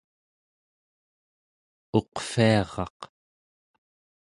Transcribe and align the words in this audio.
uqviaraq 1.99 2.99